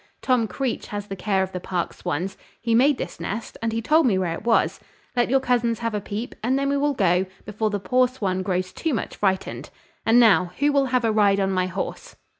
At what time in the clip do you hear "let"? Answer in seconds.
5.15-5.29